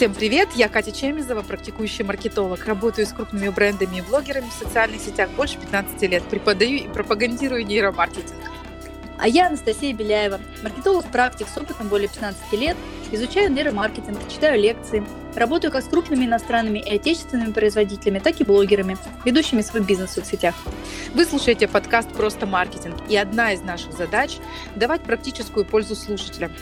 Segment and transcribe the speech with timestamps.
[0.00, 2.64] Всем привет, я Катя Чемизова, практикующий маркетолог.
[2.64, 6.22] Работаю с крупными брендами и блогерами в социальных сетях больше 15 лет.
[6.22, 8.40] Преподаю и пропагандирую нейромаркетинг.
[9.18, 12.78] А я Анастасия Беляева, маркетолог-практик с опытом более 15 лет,
[13.12, 15.04] изучаю нейромаркетинг, читаю лекции,
[15.36, 18.96] работаю как с крупными иностранными и отечественными производителями, так и блогерами,
[19.26, 20.54] ведущими свой бизнес в соцсетях.
[21.12, 24.38] Вы слушаете подкаст «Просто маркетинг», и одна из наших задач–
[24.74, 26.52] давать практическую пользу слушателям.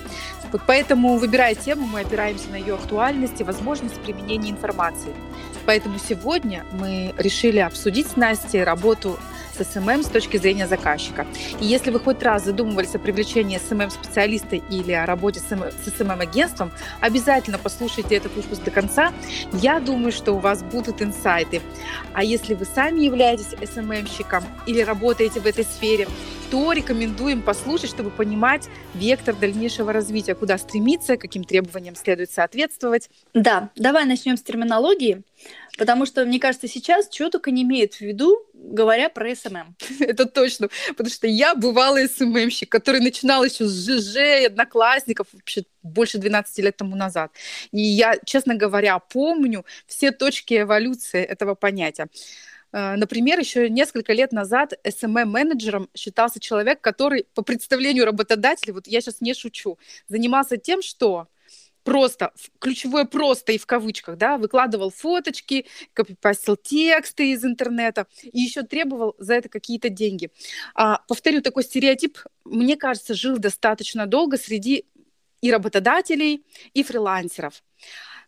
[0.53, 5.15] Вот поэтому, выбирая тему, мы опираемся на ее актуальность и возможность применения информации.
[5.66, 9.19] Поэтому сегодня мы решили обсудить с Настей работу
[9.65, 11.27] с SMM с точки зрения заказчика.
[11.61, 16.11] И если вы хоть раз задумывались о привлечении SMM -специалиста или о работе с SMM
[16.11, 16.70] -агентством,
[17.01, 19.13] обязательно послушайте этот выпуск до конца.
[19.52, 21.61] Я думаю, что у вас будут инсайты.
[22.13, 26.09] А если вы сами являетесь SMM щиком или работаете в этой сфере,
[26.51, 33.11] то рекомендуем послушать, чтобы понимать вектор дальнейшего развития, куда стремиться, каким требованиям следует соответствовать.
[33.35, 35.23] Да, давай начнем с терминологии.
[35.79, 39.77] Потому что, мне кажется, сейчас чего только не имеют в виду, говоря про SMM.
[40.01, 40.68] Это точно.
[40.88, 46.59] Потому что я бывалый SMM щик, который начинал еще с ЖЖ, одноклассников, вообще больше 12
[46.59, 47.30] лет тому назад.
[47.70, 52.09] И я, честно говоря, помню все точки эволюции этого понятия.
[52.73, 59.01] Э, например, еще несколько лет назад SMM-менеджером считался человек, который по представлению работодателя, вот я
[59.01, 61.29] сейчас не шучу, занимался тем, что
[61.89, 68.62] просто, ключевое просто и в кавычках, да, выкладывал фоточки, копипастил тексты из интернета и еще
[68.62, 70.31] требовал за это какие-то деньги.
[70.75, 74.84] А, повторю, такой стереотип, мне кажется, жил достаточно долго среди
[75.41, 76.44] и работодателей,
[76.75, 77.62] и фрилансеров.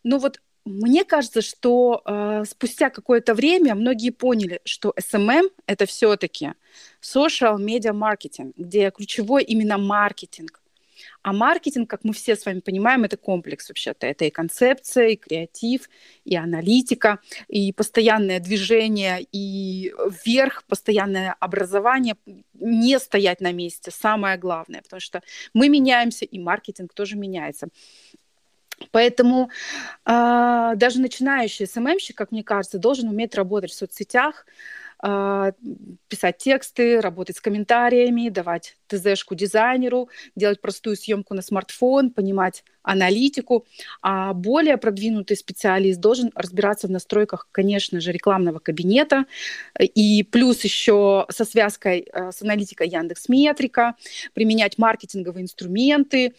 [0.04, 6.52] Но вот мне кажется, что э, спустя какое-то время многие поняли, что SMM это все-таки
[7.02, 10.59] social media marketing, где ключевой именно маркетинг.
[11.22, 14.06] А маркетинг, как мы все с вами понимаем, это комплекс вообще-то.
[14.06, 15.90] Это и концепция, и креатив,
[16.24, 17.18] и аналитика,
[17.48, 19.92] и постоянное движение, и
[20.24, 22.16] вверх, постоянное образование.
[22.54, 25.22] Не стоять на месте, самое главное, потому что
[25.52, 27.68] мы меняемся, и маркетинг тоже меняется.
[28.92, 29.50] Поэтому
[30.06, 34.46] э, даже начинающий СММщик, как мне кажется, должен уметь работать в соцсетях,
[35.02, 43.66] писать тексты, работать с комментариями, давать ТЗшку дизайнеру, делать простую съемку на смартфон, понимать аналитику.
[44.02, 49.24] А более продвинутый специалист должен разбираться в настройках, конечно же, рекламного кабинета
[49.78, 53.96] и плюс еще со связкой э, с аналитикой Яндекс Метрика,
[54.34, 56.34] применять маркетинговые инструменты,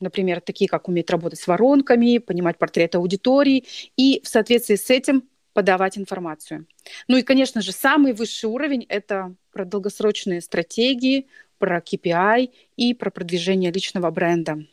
[0.00, 3.64] например, такие как уметь работать с воронками, понимать портрет аудитории
[3.96, 6.66] и в соответствии с этим подавать информацию.
[7.08, 13.10] Ну и, конечно же, самый высший уровень– это про долгосрочные стратегии, про KPI и про
[13.10, 14.64] продвижение личного бренда.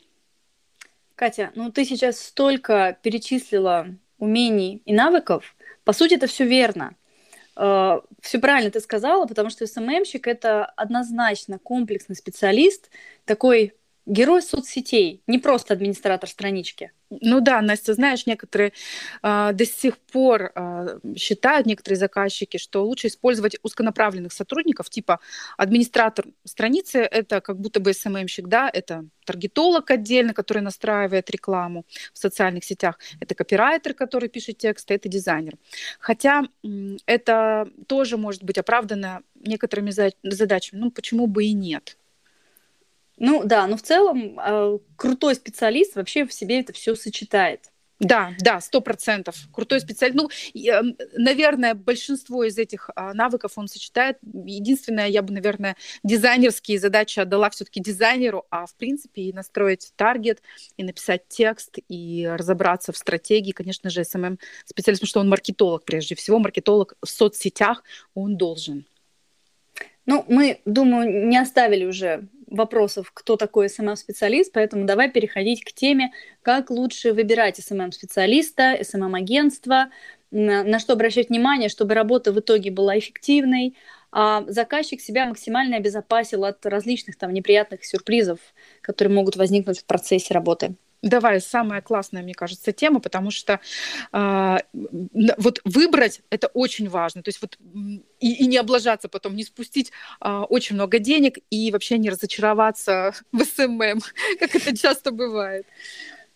[1.14, 5.54] Катя, ну ты сейчас столько перечислила умений и навыков.
[5.84, 6.94] По сути, это все верно.
[7.56, 12.90] Uh, э, все правильно ты сказала, потому что СММщик это однозначно комплексный специалист,
[13.24, 13.74] такой
[14.10, 16.92] герой соцсетей, не просто администратор странички.
[17.10, 18.72] Ну да, Настя, знаешь, некоторые
[19.22, 25.18] э, до сих пор э, считают, некоторые заказчики, что лучше использовать узконаправленных сотрудников, типа
[25.56, 32.18] администратор страницы, это как будто бы СММщик, да, это таргетолог отдельно, который настраивает рекламу в
[32.18, 35.54] социальных сетях, это копирайтер, который пишет тексты, это дизайнер.
[35.98, 36.44] Хотя
[37.06, 41.96] это тоже может быть оправдано некоторыми задачами, ну почему бы и нет.
[43.20, 47.70] Ну да, но в целом э, крутой специалист вообще в себе это все сочетает.
[47.98, 49.36] Да, да, сто процентов.
[49.52, 50.16] Крутой специалист.
[50.16, 50.80] Ну, э,
[51.18, 54.16] наверное, большинство из этих э, навыков он сочетает.
[54.22, 60.40] Единственное, я бы, наверное, дизайнерские задачи отдала все-таки дизайнеру, а в принципе и настроить таргет,
[60.78, 65.84] и написать текст, и разобраться в стратегии, конечно же, SMM специалист, потому что он маркетолог
[65.84, 68.86] прежде всего, маркетолог в соцсетях он должен.
[70.06, 76.12] Ну, мы, думаю, не оставили уже вопросов, кто такой SMM-специалист, поэтому давай переходить к теме,
[76.42, 79.90] как лучше выбирать SMM-специалиста, SMM-агентство,
[80.30, 83.76] на, на что обращать внимание, чтобы работа в итоге была эффективной,
[84.12, 88.38] а заказчик себя максимально обезопасил от различных там неприятных сюрпризов,
[88.80, 90.74] которые могут возникнуть в процессе работы.
[91.02, 93.60] Давай, самая классная, мне кажется, тема, потому что
[94.12, 94.56] э,
[95.38, 97.22] вот выбрать это очень важно.
[97.22, 97.58] То есть вот
[98.18, 103.14] и, и не облажаться потом, не спустить э, очень много денег и вообще не разочароваться
[103.32, 104.00] в SMM,
[104.38, 105.66] как это часто бывает.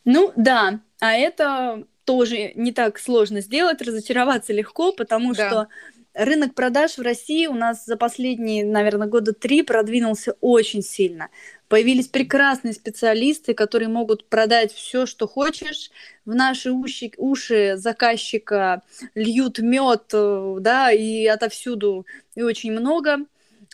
[0.07, 5.49] Ну да, а это тоже не так сложно сделать, разочароваться легко, потому да.
[5.49, 5.69] что
[6.15, 11.29] рынок продаж в России у нас за последние, наверное, года три продвинулся очень сильно.
[11.69, 15.91] Появились прекрасные специалисты, которые могут продать все, что хочешь.
[16.25, 18.83] В наши уши, уши заказчика
[19.15, 23.19] льют мед, э, да, и отовсюду, и очень много.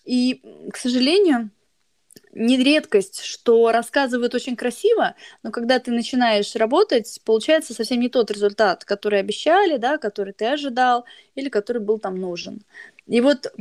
[0.04, 0.40] И,
[0.72, 1.50] к сожалению,
[2.32, 8.30] не редкость, что рассказывают очень красиво, но когда ты начинаешь работать, получается совсем не тот
[8.30, 11.04] результат, который обещали, да, который ты ожидал
[11.34, 12.62] или который был там нужен.
[13.06, 13.52] И вот,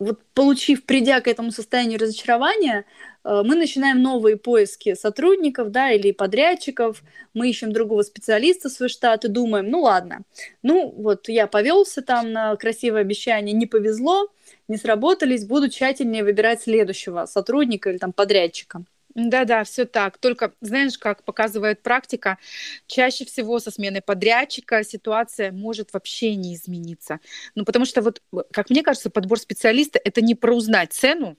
[0.00, 2.86] вот получив, придя к этому состоянию разочарования,
[3.22, 7.02] э, мы начинаем новые поиски сотрудников, да, или подрядчиков,
[7.34, 10.22] мы ищем другого специалиста в свой штат и думаем, ну ладно,
[10.62, 14.28] ну вот я повелся там на красивое обещание, не повезло,
[14.68, 18.84] не сработались, буду тщательнее выбирать следующего сотрудника или там подрядчика.
[19.28, 20.18] Да-да, все так.
[20.18, 22.38] Только, знаешь, как показывает практика,
[22.86, 27.20] чаще всего со сменой подрядчика ситуация может вообще не измениться.
[27.54, 28.22] Ну, потому что вот,
[28.52, 31.36] как мне кажется, подбор специалиста– это не про узнать цену,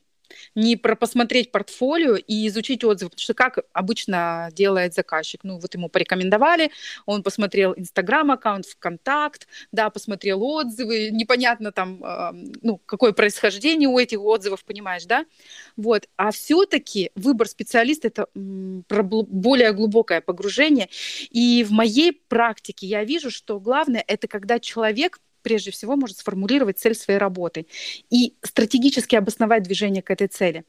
[0.56, 5.74] не про посмотреть портфолио и изучить отзывы, потому что как обычно делает заказчик, ну вот
[5.74, 6.72] ему порекомендовали,
[7.06, 12.02] он посмотрел Инстаграм аккаунт, ВКонтакт, да, посмотрел отзывы, непонятно там,
[12.62, 15.26] ну какое происхождение у этих отзывов, понимаешь, да,
[15.78, 18.28] вот, а все-таки выбор специалиста это
[18.88, 20.90] про более глубокое погружение,
[21.30, 26.80] и в моей практике я вижу, что главное это когда человек прежде всего может сформулировать
[26.80, 27.68] цель своей работы
[28.10, 30.64] и стратегически обосновать движение к этой цели.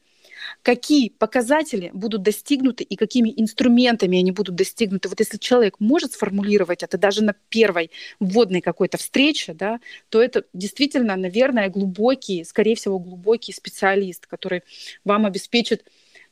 [0.61, 5.09] Какие показатели будут достигнуты и какими инструментами они будут достигнуты.
[5.09, 9.79] Вот если человек может сформулировать это даже на первой вводной какой-то встрече, да,
[10.09, 14.63] то это действительно, наверное, глубокий, скорее всего, глубокий специалист, который
[15.05, 15.85] вам обеспечит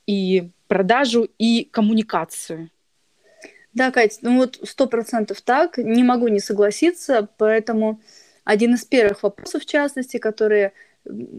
[0.07, 2.69] и продажу, и коммуникацию.
[3.73, 8.01] Да, Катя, ну вот сто процентов так, не могу не согласиться, поэтому
[8.43, 10.73] один из первых вопросов, в частности, которые,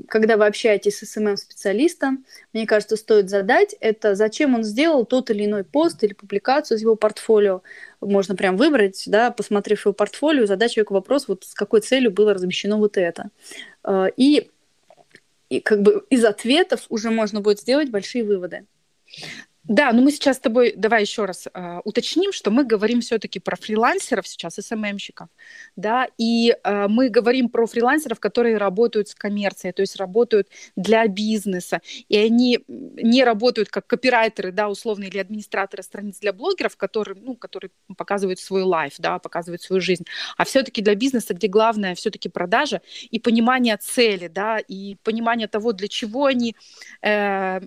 [0.09, 5.47] когда вы общаетесь с СММ-специалистом, мне кажется, стоит задать, это зачем он сделал тот или
[5.47, 7.63] иной пост или публикацию из его портфолио.
[8.01, 12.35] Можно прям выбрать, да, посмотрев его портфолио, задать человеку вопрос, вот с какой целью было
[12.35, 13.31] размещено вот это.
[13.85, 14.51] Э, и,
[15.49, 18.65] и как бы из ответов уже можно будет сделать большие выводы.
[19.69, 23.39] Да, но мы сейчас с тобой, давай еще раз э, уточним, что мы говорим все-таки
[23.39, 25.29] про фрилансеров сейчас, СММщиков,
[25.77, 31.07] да, и э, мы говорим про фрилансеров, которые работают с коммерцией, то есть работают для
[31.07, 37.17] бизнеса, и они не работают как копирайтеры, да, условно, или администраторы страниц для блогеров, которые,
[37.23, 40.05] ну, которые показывают свой лайф, да, показывают свою жизнь,
[40.37, 42.83] а все-таки для бизнеса, где главное все-таки продажа
[43.13, 46.57] и понимание цели, да, и понимание того, для чего они
[47.01, 47.61] э,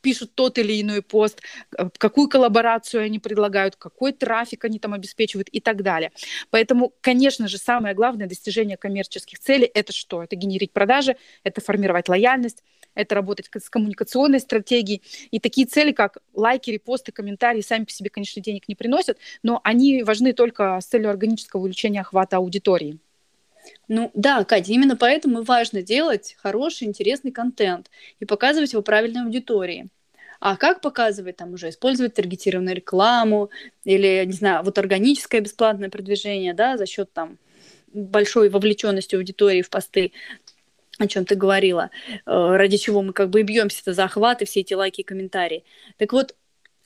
[0.00, 1.40] пишут тот или иной пост,
[1.76, 6.12] э, какую коллаборацию они предлагают, какой трафик они там обеспечивают и так далее.
[6.50, 10.22] Поэтому, конечно же, самое главное достижение коммерческих целей– это что?
[10.22, 12.62] Это генерить продажи, это формировать лояльность,
[12.94, 15.02] это работать с коммуникационной стратегией.
[15.30, 19.60] И такие цели, как лайки, репосты, комментарии, сами по себе, конечно, денег не приносят, но
[19.64, 22.98] они важны только с целью органического увеличения охвата аудитории.
[23.88, 27.90] Ну да, Катя, именно поэтому важно делать хороший, интересный контент
[28.20, 29.88] и показывать его правильной аудитории.
[30.40, 33.50] А как показывать, там уже использовать таргетированную рекламу
[33.84, 37.36] или, не знаю, вот органическое бесплатное продвижение, да, за счет там
[37.92, 40.12] большой вовлеченности аудитории в посты,
[40.98, 44.60] о чем ты говорила, э, ради чего мы как бы и бьемся за охваты, все
[44.60, 45.64] эти лайки и комментарии.
[45.98, 46.34] Так вот,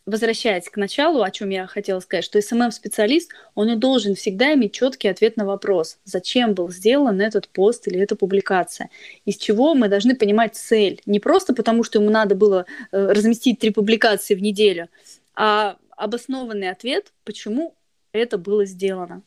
[0.07, 4.73] возвращаясь к началу, о чем я хотела сказать, что SMM-специалист, он и должен всегда иметь
[4.73, 8.91] четкий ответ на вопрос, зачем был сделан этот пост или эта публикация,
[9.25, 11.01] из чего мы должны понимать цель.
[11.07, 14.89] Не просто потому, что ему надо было э, разместить три публикации в неделю,
[15.35, 17.75] а обоснованный ответ, почему
[18.13, 19.23] это было сделано.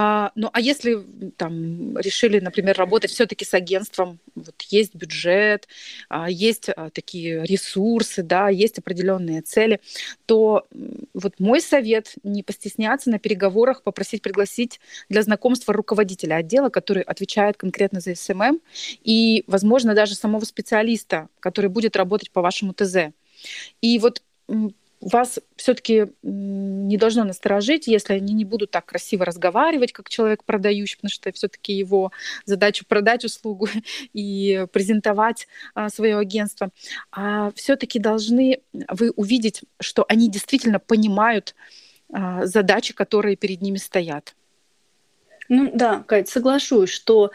[0.00, 1.04] А, ну, а если
[1.36, 5.66] там решили, например, работать все-таки с агентством, вот есть бюджет,
[6.08, 9.80] а, есть а, такие ресурсы, да, есть определенные цели,
[10.26, 10.68] то
[11.14, 14.78] вот мой совет не постесняться на переговорах, попросить пригласить
[15.08, 18.60] для знакомства руководителя отдела, который отвечает конкретно за SMM,
[19.02, 23.10] и, возможно, даже самого специалиста, который будет работать по вашему ТЗ.
[23.80, 24.22] И вот
[25.00, 30.96] вас все-таки не должно насторожить, если они не будут так красиво разговаривать, как человек продающий,
[30.96, 32.10] потому что все-таки его
[32.44, 33.68] задача продать услугу
[34.12, 36.70] и презентовать а, свое агентство.
[37.12, 41.54] А все-таки должны вы увидеть, что они действительно понимают
[42.12, 44.34] а, задачи, которые перед ними стоят.
[45.48, 47.30] Ну да, Кать, соглашусь, что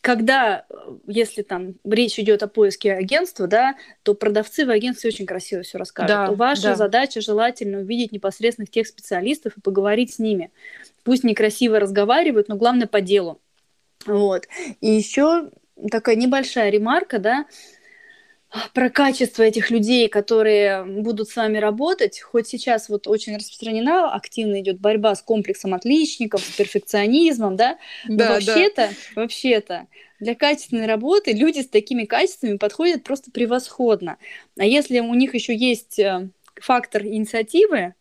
[0.00, 0.64] когда,
[1.06, 5.78] если там речь идет о поиске агентства, да, то продавцы в агентстве очень красиво все
[5.78, 6.08] расскажут.
[6.08, 6.74] Да, Ваша да.
[6.74, 10.50] задача желательно увидеть непосредственных тех специалистов и поговорить с ними.
[11.04, 13.40] Пусть некрасиво разговаривают, но главное по делу.
[14.06, 14.46] Вот.
[14.80, 15.50] И еще
[15.90, 17.46] такая небольшая ремарка, да,
[18.74, 22.20] про качество этих людей, которые будут с вами работать.
[22.20, 27.78] Хоть сейчас вот очень распространена, активно идет борьба с комплексом отличников, с перфекционизмом, да?
[28.08, 29.22] Но да, вообще-то, да.
[29.22, 29.86] вообще-то,
[30.18, 34.18] для качественной работы люди с такими качествами подходят просто превосходно.
[34.58, 37.94] А если у них еще есть э, фактор инициативы,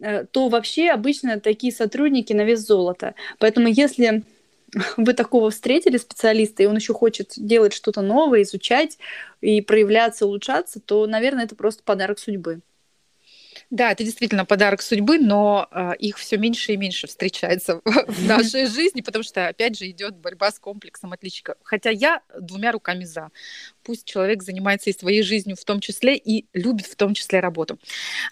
[0.00, 3.14] э, то вообще обычно такие сотрудники на вес золота.
[3.38, 4.22] Поэтому если
[4.96, 8.98] вы такого встретили специалиста, и он еще хочет делать что-то новое, изучать
[9.40, 12.60] и проявляться, улучшаться, то, наверное, это просто подарок судьбы.
[13.70, 18.64] Да, это действительно подарок судьбы, но э, их все меньше и меньше встречается в нашей
[18.66, 21.56] жизни, потому что, опять же, идет борьба с комплексом отличника.
[21.62, 23.30] Хотя я двумя руками за.
[23.82, 27.78] Пусть человек занимается и своей жизнью в том числе, и любит в том числе работу.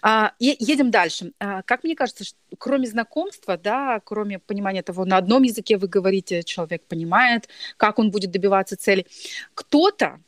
[0.01, 1.33] А, и едем дальше.
[1.39, 5.87] А, как мне кажется, что, кроме знакомства, да, кроме понимания того, на одном языке вы
[5.87, 9.05] говорите, человек понимает, как он будет добиваться цели,
[9.53, 10.19] кто-то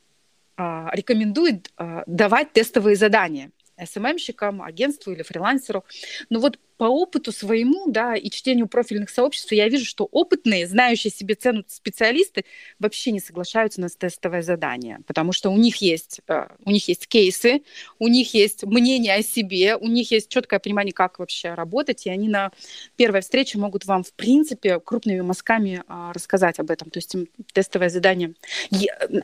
[0.55, 3.49] а, рекомендует а, давать тестовые задания
[3.85, 5.85] СММщикам, агентству или фрилансеру.
[6.29, 11.11] Но вот по опыту своему, да, и чтению профильных сообществ, я вижу, что опытные, знающие
[11.11, 12.45] себе цену специалисты
[12.79, 17.09] вообще не соглашаются на тестовое задание, потому что у них есть, э, у них есть
[17.09, 17.63] кейсы,
[17.99, 22.09] у них есть мнение о себе, у них есть четкое понимание, как вообще работать, и
[22.09, 22.53] они на
[22.95, 27.13] первой встрече могут вам, в принципе, крупными мазками а, рассказать об этом, то есть
[27.51, 28.35] тестовое задание.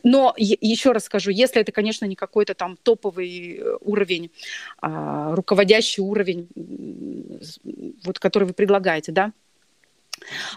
[0.03, 4.29] Но еще раз скажу, если это, конечно, не какой-то там топовый э, уровень,
[4.81, 6.49] а, руководящий уровень
[8.03, 9.31] вот, который вы предлагаете, да.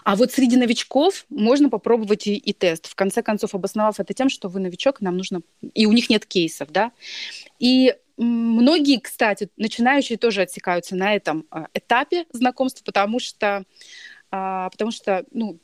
[0.03, 2.87] А вот среди новичков можно попробовать и, и тест.
[2.87, 5.41] В конце концов, обосновав это тем, что вы новичок, нам нужно...
[5.73, 6.91] И у них нет кейсов, да.
[7.59, 13.65] И многие, кстати, начинающие тоже отсекаются на этом а, этапе знакомства, потому что,
[14.31, 15.59] а, потому что ну,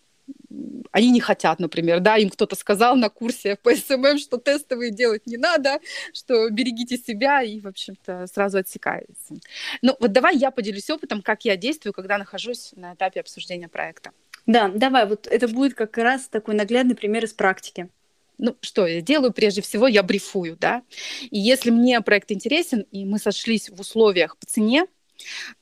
[0.91, 5.27] они не хотят, например, да, им кто-то сказал на курсе по SMM, что тестовые делать
[5.27, 5.79] не надо,
[6.13, 9.35] что берегите себя, и, в общем-то, сразу отсекается.
[9.81, 14.11] Ну, вот давай я поделюсь опытом, как я действую, когда нахожусь на этапе обсуждения проекта.
[14.45, 17.89] Да, давай, вот это будет как раз такой наглядный пример из практики
[18.37, 19.31] ну, что я делаю?
[19.31, 20.83] Прежде всего, я брифую, да.
[21.21, 24.87] И если мне проект интересен, и мы сошлись в условиях по цене,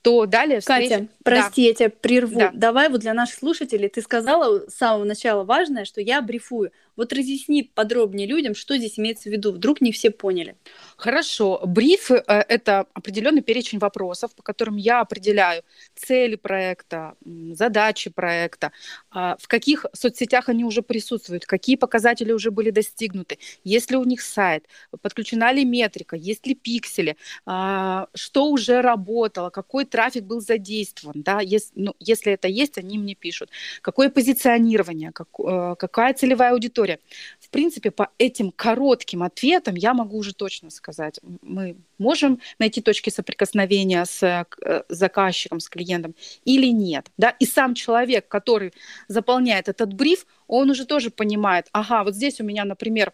[0.02, 0.60] то далее...
[0.60, 0.90] Встреч...
[0.90, 1.68] Катя, прости, да.
[1.68, 2.40] я тебя прерву.
[2.40, 2.52] Да.
[2.54, 6.72] Давай вот для наших слушателей, ты сказала с самого начала важное, что я брифую.
[6.96, 9.52] Вот разъясни подробнее людям, что здесь имеется в виду.
[9.52, 10.56] Вдруг не все поняли.
[10.98, 11.62] Хорошо.
[11.66, 15.64] Бриф э,– это определенный перечень вопросов, по которым я определяю
[15.96, 17.16] цели проекта,
[17.54, 18.72] задачи проекта,
[19.10, 24.04] а, в каких соцсетях они уже присутствуют, какие показатели уже были достигнуты, есть ли у
[24.04, 24.68] них сайт,
[25.02, 31.22] подключена ли метрика, есть ли пиксели, а, что уже работало, какой трафик был задействован.
[31.24, 31.40] Да?
[31.42, 33.50] Если, ну, если это есть, они мне пишут.
[33.82, 37.00] Какое позиционирование, как, э, какая целевая аудитория, история.
[37.40, 43.10] В принципе, по этим коротким ответам я могу уже точно сказать, мы можем найти точки
[43.10, 47.08] соприкосновения с э, заказчиком, с клиентом или нет.
[47.18, 47.30] Да?
[47.40, 48.74] И сам человек, который
[49.08, 53.14] заполняет этот бриф, он уже тоже понимает, ага, вот здесь у меня, например,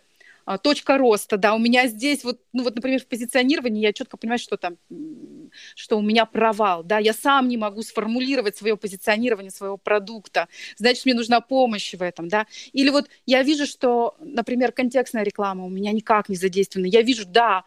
[0.57, 4.39] точка роста, да, у меня здесь вот, ну вот, например, в позиционировании я четко понимаю,
[4.39, 4.77] что там,
[5.75, 11.05] что у меня провал, да, я сам не могу сформулировать свое позиционирование своего продукта, значит,
[11.05, 15.69] мне нужна помощь в этом, да, или вот я вижу, что, например, контекстная реклама у
[15.69, 17.63] меня никак не задействована, я вижу, да,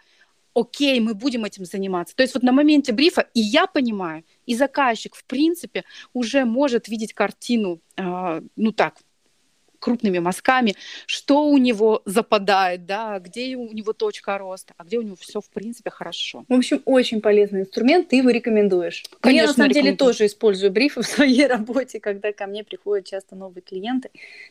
[0.55, 2.15] окей, мы будем этим заниматься.
[2.15, 6.89] То есть вот на моменте брифа и я понимаю, и заказчик, в принципе, уже может
[6.89, 8.99] видеть картину, э, ну так,
[9.83, 10.75] крупными мазками,
[11.07, 15.41] что у него западает, да, где у него точка роста, а где у него все
[15.41, 16.45] в принципе хорошо.
[16.49, 19.05] В общем, очень полезный инструмент, ты его рекомендуешь.
[19.21, 23.07] Конечно, Я на самом деле тоже использую брифы в своей работе, когда ко мне приходят
[23.07, 24.11] часто новые клиенты,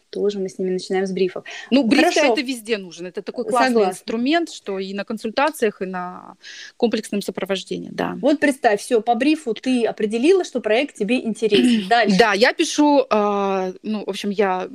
[0.09, 1.45] тоже мы с ними начинаем с брифов.
[1.71, 3.91] Ну, бриф это везде нужен, это такой классный Согласна.
[3.91, 6.35] инструмент, что и на консультациях, и на
[6.77, 8.17] комплексном сопровождении, да.
[8.21, 11.87] Вот представь, все, по брифу ты определила, что проект тебе интересен.
[11.89, 12.17] Дальше.
[12.19, 14.67] Да, я пишу, э, ну, в общем, я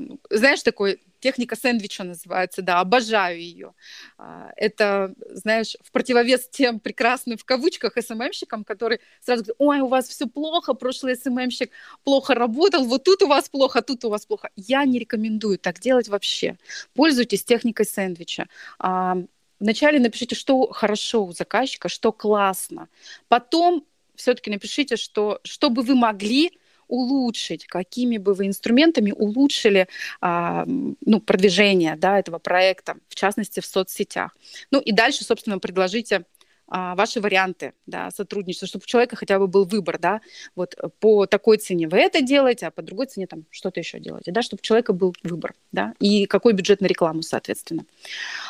[0.46, 3.74] знаешь, такой техника сэндвича называется, да, обожаю ее.
[4.16, 9.88] А, это, знаешь, в противовес тем прекрасным в кавычках СММщикам, которые сразу говорят, ой, у
[9.88, 11.72] вас все плохо, прошлый СММщик
[12.04, 14.50] плохо работал, вот тут у вас плохо, тут у вас плохо.
[14.54, 16.56] Я не рекомендую так делать вообще.
[16.94, 18.46] Пользуйтесь техникой сэндвича.
[18.78, 19.16] А,
[19.58, 22.88] вначале напишите, что хорошо у заказчика, что классно.
[23.26, 23.84] Потом
[24.14, 26.52] все-таки напишите, что, что бы вы могли
[26.88, 29.88] улучшить, какими бы вы инструментами улучшили
[30.20, 34.36] а, ну, продвижение да, этого проекта, в частности, в соцсетях.
[34.70, 36.24] Ну и дальше, собственно, предложите
[36.68, 40.20] а, ваши варианты да, сотрудничества, чтобы у человека хотя бы был выбор, да,
[40.56, 44.32] вот по такой цене вы это делаете, а по другой цене там что-то еще делаете,
[44.32, 47.84] да, чтобы у человека был выбор, да, и какой бюджет на рекламу, соответственно.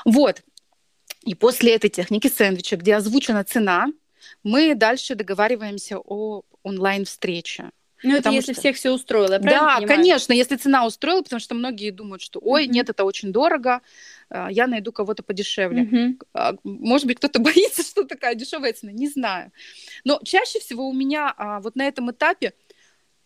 [0.05, 0.43] Вот,
[1.25, 3.89] И после этой техники сэндвича, где озвучена цена,
[4.43, 7.71] мы дальше договариваемся о онлайн-встрече.
[8.07, 8.61] Ну, это если что...
[8.61, 9.87] всех все устроило, я Да, понимаю?
[9.87, 12.71] конечно, если цена устроила, потому что многие думают, что, ой, mm-hmm.
[12.71, 13.81] нет, это очень дорого,
[14.29, 15.83] а, я найду кого-то подешевле.
[15.85, 16.59] Mm-hmm.
[16.65, 19.53] Может быть, кто-то боится, что такая дешевая цена, не знаю.
[20.05, 22.53] Но чаще всего у меня а, вот на этом этапе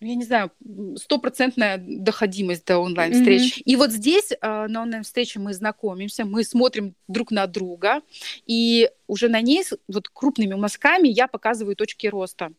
[0.00, 0.50] ну, я не знаю,
[0.96, 3.58] стопроцентная доходимость до онлайн-встреч.
[3.58, 3.62] Mm-hmm.
[3.66, 8.00] И вот здесь э, на онлайн-встрече мы знакомимся, мы смотрим друг на друга,
[8.46, 12.52] и уже на ней вот крупными мазками я показываю точки роста.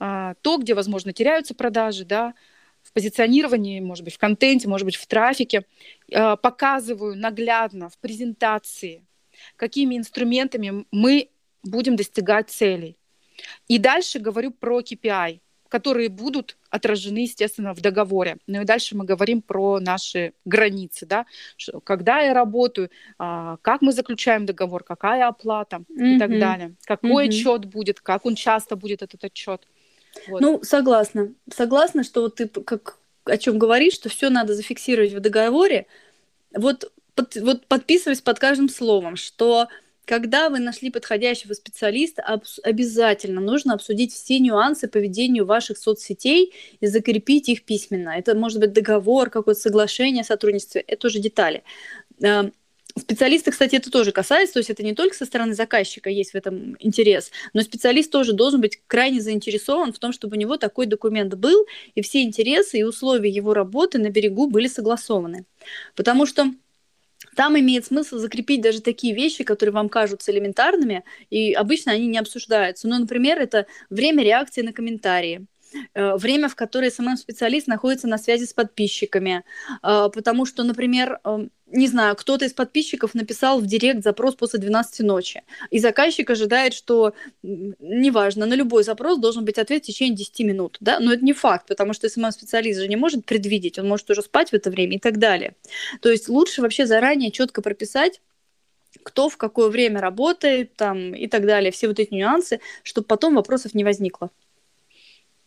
[0.00, 2.34] Э, то, где, возможно, теряются продажи, да,
[2.82, 5.64] в позиционировании, может быть, в контенте, может быть, в трафике.
[6.10, 9.04] Э, показываю наглядно в презентации,
[9.56, 11.30] какими инструментами мы
[11.62, 12.96] будем достигать целей.
[13.68, 18.38] И дальше говорю про KPI– которые будут отражены, естественно, в договоре.
[18.46, 21.26] Ну и дальше мы говорим про наши границы, да,
[21.84, 26.16] когда я работаю, а, как мы заключаем договор, какая оплата mm-hmm.
[26.16, 27.28] и так далее, какой mm-hmm.
[27.28, 29.66] отчет будет, как он часто будет этот отчет.
[30.28, 30.40] Вот.
[30.40, 31.32] Ну, согласна.
[31.52, 35.86] Согласна, что вот ты как о чем говоришь, что все надо зафиксировать в договоре.
[36.54, 39.68] Вот, под, вот подписываясь под каждым словом, что
[40.04, 47.50] когда вы нашли подходящего специалиста, обязательно нужно обсудить все нюансы поведения ваших соцсетей и закрепить
[47.50, 48.10] их письменно.
[48.10, 51.62] Это может быть договор, какое-то соглашение о сотрудничестве, это уже детали.
[52.98, 56.34] Специалисты, кстати, это тоже касается, то есть это не только со стороны заказчика есть в
[56.34, 60.86] этом интерес, но специалист тоже должен быть крайне заинтересован в том, чтобы у него такой
[60.86, 65.44] документ был, и все интересы и условия его работы на берегу были согласованы.
[65.94, 66.52] Потому что
[67.34, 72.18] там имеет смысл закрепить даже такие вещи, которые вам кажутся элементарными, и обычно они не
[72.18, 72.88] обсуждаются.
[72.88, 75.46] Ну, например, это время реакции на комментарии
[75.94, 79.44] время, в которое SMM-специалист находится на связи с подписчиками.
[79.82, 84.58] Э, потому что, например, эм, не знаю, кто-то из подписчиков написал в директ запрос после
[84.58, 90.16] 12 ночи, и заказчик ожидает, что, неважно, на любой запрос должен быть ответ в течение
[90.16, 93.88] 10 минут, да, но это не факт, потому что SMM-специалист же не может предвидеть, он
[93.88, 95.56] может уже спать в это время и так далее.
[96.00, 98.20] То есть лучше вообще заранее четко прописать,
[99.02, 103.34] кто в какое время работает там, и так далее, все вот эти нюансы, чтобы потом
[103.34, 104.30] вопросов не возникло.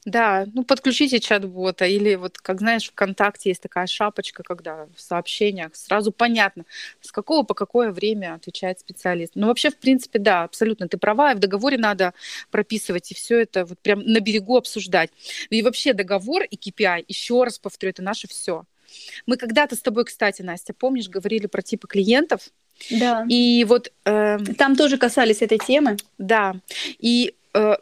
[0.05, 5.75] Да, ну подключите чат-бота или вот, как знаешь, ВКонтакте есть такая шапочка, когда в сообщениях
[5.75, 6.65] сразу понятно,
[7.01, 9.33] с какого по какое время отвечает специалист.
[9.35, 12.15] Ну вообще, в принципе, да, абсолютно, ты права, и в договоре надо
[12.49, 15.11] прописывать и все это вот прям на берегу обсуждать.
[15.51, 18.63] И вообще договор и KPI, еще раз повторю, это наше все.
[19.27, 22.49] Мы когда-то с тобой, кстати, Настя, помнишь, говорили про типы клиентов,
[22.89, 23.25] да.
[23.29, 25.97] И вот э, там тоже касались этой темы.
[26.17, 26.55] Да.
[26.97, 27.75] И э,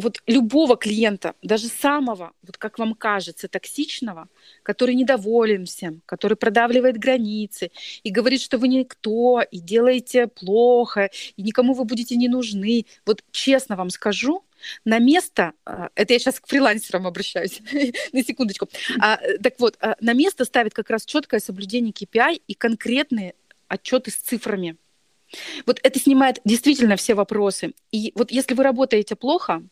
[0.00, 4.28] вот любого клиента, даже самого, вот как вам кажется, токсичного,
[4.62, 7.70] который недоволен всем, который продавливает границы
[8.02, 12.86] и говорит, что вы никто, и делаете плохо, и никому вы будете не нужны.
[13.06, 14.44] Вот честно вам скажу,
[14.84, 17.60] на место, а, это я сейчас к фрилансерам обращаюсь,
[18.12, 18.68] на секундочку,
[19.00, 23.34] а, так вот, а, на место ставит как раз четкое соблюдение KPI и конкретные
[23.68, 24.76] отчеты с цифрами.
[25.66, 27.72] Вот это снимает действительно все вопросы.
[27.92, 29.62] И вот если вы работаете плохо,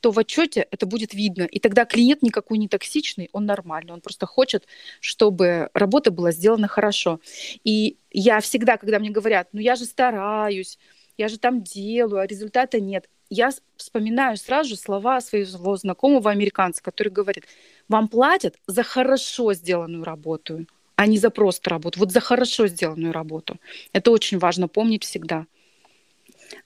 [0.00, 1.42] то в отчете это будет видно.
[1.44, 3.92] И тогда клиент никакой не токсичный, он нормальный.
[3.92, 4.66] Он просто хочет,
[5.00, 7.20] чтобы работа была сделана хорошо.
[7.64, 10.78] И я всегда, когда мне говорят, ну я же стараюсь,
[11.16, 16.82] я же там делаю, а результата нет, я вспоминаю сразу же слова своего знакомого американца,
[16.82, 17.44] который говорит,
[17.88, 20.66] вам платят за хорошо сделанную работу,
[20.96, 22.00] а не за просто работу.
[22.00, 23.58] Вот за хорошо сделанную работу.
[23.92, 25.46] Это очень важно помнить всегда.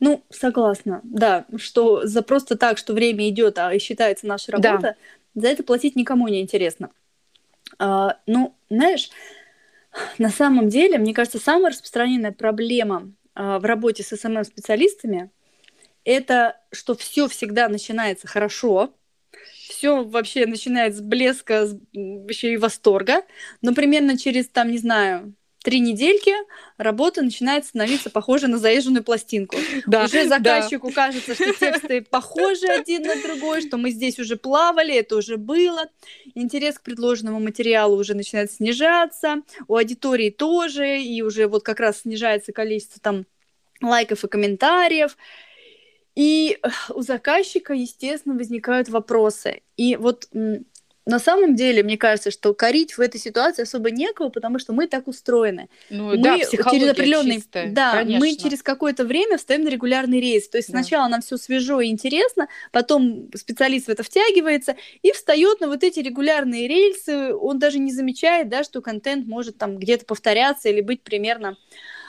[0.01, 4.97] Ну, согласна, да, что за просто так, что время идет, а считается наша работа,
[5.35, 5.40] да.
[5.40, 6.90] за это платить никому не интересно.
[7.79, 9.11] А, ну, знаешь,
[10.18, 15.31] на самом деле, мне кажется, самая распространенная проблема а, в работе с СММ-специалистами
[16.05, 18.94] это, что все всегда начинается хорошо,
[19.68, 23.23] все вообще начинает с блеска, с, вообще и восторга,
[23.62, 26.35] но примерно через, там, не знаю, три недельки
[26.77, 29.57] работа начинает становиться похожей на заезженную пластинку.
[29.87, 30.94] Да, уже заказчику да.
[30.94, 35.88] кажется, что тексты похожи один на другой, что мы здесь уже плавали, это уже было.
[36.35, 42.03] Интерес к предложенному материалу уже начинает снижаться, у аудитории тоже, и уже вот как раз
[42.03, 43.24] снижается количество там
[43.81, 45.16] лайков и комментариев.
[46.14, 46.59] И
[46.90, 49.62] у заказчика, естественно, возникают вопросы.
[49.79, 50.29] И вот
[51.07, 54.87] на самом деле, мне кажется, что корить в этой ситуации особо некого, потому что мы
[54.87, 55.69] так устроены.
[55.90, 58.21] Ну, мы да, через определенный, чистая, да, конечно.
[58.21, 60.49] мы через какое-то время встаем на регулярный рейс.
[60.49, 60.79] То есть да.
[60.79, 65.85] сначала нам все свежо и интересно, потом специалист в это втягивается и встает на вот
[65.85, 67.35] эти регулярные рельсы.
[67.35, 71.59] Он даже не замечает, да, что контент может там где-то повторяться или быть примерно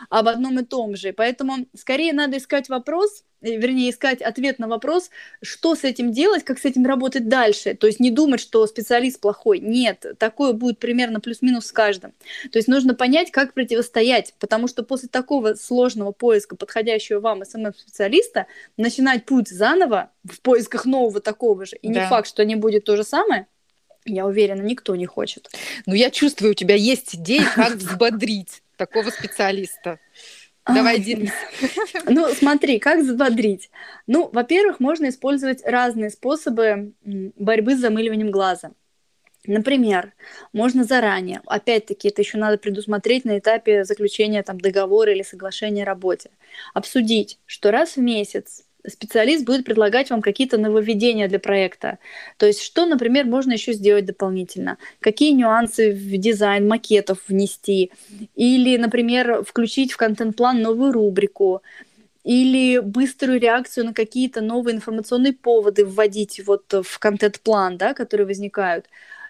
[0.10, 1.12] об одном и том же.
[1.12, 5.10] Поэтому скорее надо искать вопрос, вернее, искать ответ на вопрос,
[5.42, 7.74] что с этим делать, как с этим работать дальше.
[7.76, 9.60] То есть не думать, что специалист плохой.
[9.60, 12.14] Нет, такое будет примерно плюс-минус с каждым.
[12.52, 18.48] То есть нужно понять, как противостоять, потому что после такого сложного поиска подходящего вам SMM-специалиста
[18.78, 22.02] начинать путь заново в поисках нового такого же, и да.
[22.02, 23.48] не факт, что не будет то же самое,
[24.06, 25.50] я уверена, никто не хочет.
[25.86, 30.00] Ну, я чувствую, у тебя есть идеи, как взбодрить такого специалиста.
[30.68, 31.32] Давай делись.
[32.08, 33.70] Ну, смотри, как взбодрить.
[34.08, 38.72] Ну, во-первых, можно использовать разные способы борьбы с замыливанием глаза.
[39.48, 40.14] Например,
[40.54, 45.86] можно заранее, опять-таки, это еще надо предусмотреть на этапе заключения там, договора или соглашения о
[45.86, 46.32] работе,
[46.74, 51.98] обсудить, что раз в месяц специалист будет предлагать вам какие-то нововведения для проекта.
[52.38, 54.78] То есть, что, например, можно еще сделать дополнительно?
[55.00, 57.92] Какие нюансы в дизайн макетов внести?
[58.36, 61.62] Или, например, включить в контент-план новую рубрику?
[62.26, 68.88] или быструю реакцию на какие-то новые информационные поводы вводить вот в контент-план, да, которые возникают.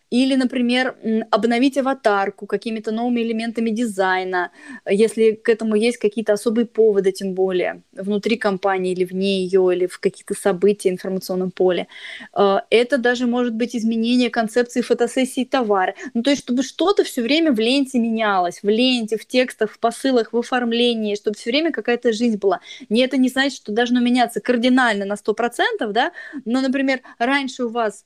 [0.10, 0.96] Или, например,
[1.32, 4.52] обновить аватарку какими-то новыми элементами дизайна,
[4.90, 9.88] если к этому есть какие-то особые поводы, тем более, внутри компании или вне ее, или
[9.88, 11.88] в каких-то событиях в информационном поле.
[12.34, 15.96] Э, это даже может быть изменение концепции фотосессии товара.
[16.14, 19.80] Ну, то есть, чтобы что-то все время в ленте менялось, в ленте, в текстах, в
[19.80, 22.60] посылах, в оформлении, чтобы все время какая-то жизнь была.
[22.90, 26.12] Не это не значит, что должно меняться кардинально на 100%, да,
[26.46, 28.06] но, например, раньше у вас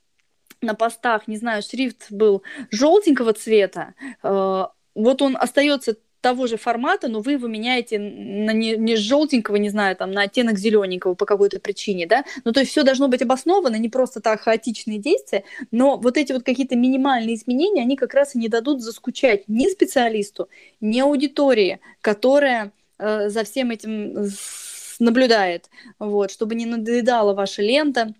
[0.61, 3.93] на постах, не знаю, шрифт был желтенького цвета,
[4.23, 9.55] э, вот он остается того же формата, но вы его меняете на не, не желтенького,
[9.55, 13.07] не знаю, там, на оттенок зелененького по какой-то причине, да, ну, то есть все должно
[13.07, 17.95] быть обосновано, не просто так хаотичные действия, но вот эти вот какие-то минимальные изменения, они
[17.95, 20.49] как раз и не дадут заскучать ни специалисту,
[20.81, 24.29] ни аудитории, которая э, за всем этим
[24.99, 28.13] наблюдает, вот, чтобы не надоедала ваша лента,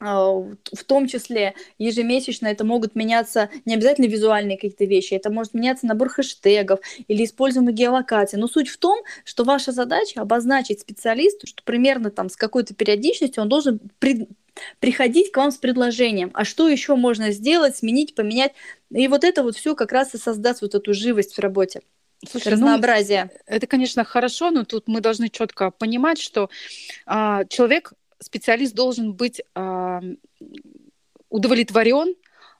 [0.00, 5.86] в том числе ежемесячно это могут меняться не обязательно визуальные какие-то вещи, это может меняться
[5.86, 8.40] набор хэштегов или используемая геолокация.
[8.40, 13.42] Но суть в том, что ваша задача обозначить специалисту, что примерно там с какой-то периодичностью
[13.42, 14.26] он должен при,
[14.78, 18.52] приходить к вам с предложением, а что еще можно сделать, сменить, поменять.
[18.90, 21.82] И вот это вот все как раз и создаст вот эту живость в работе.
[22.28, 23.30] Слушай, ну, разнообразие.
[23.32, 26.50] Ну, это, конечно, хорошо, но тут мы должны четко понимать, что
[27.06, 30.00] а, человек специалист должен быть э,
[31.28, 32.14] удовлетворен